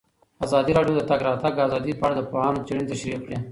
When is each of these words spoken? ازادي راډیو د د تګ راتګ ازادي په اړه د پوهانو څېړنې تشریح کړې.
ازادي 0.45 0.71
راډیو 0.77 0.93
د 0.95 0.99
د 1.03 1.07
تګ 1.09 1.19
راتګ 1.27 1.53
ازادي 1.67 1.91
په 1.99 2.03
اړه 2.07 2.15
د 2.17 2.21
پوهانو 2.31 2.65
څېړنې 2.67 2.85
تشریح 2.91 3.19
کړې. 3.25 3.37